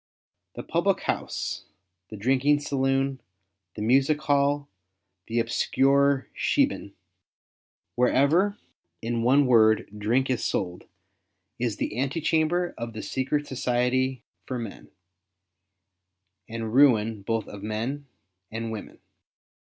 [0.55, 1.65] The public house,
[2.09, 3.21] the drinking saloon,
[3.75, 4.67] the music hall,
[5.27, 6.93] the obscure "shebeen,"
[7.93, 8.57] wherever,
[9.03, 10.85] in one word, drink is sold,
[11.59, 14.89] is the ante chamber of the secret society for men,
[16.49, 18.07] and ruin both of men
[18.49, 18.97] and w^omen.